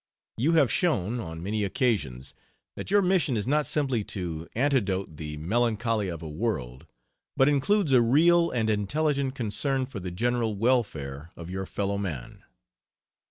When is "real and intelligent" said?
8.01-9.35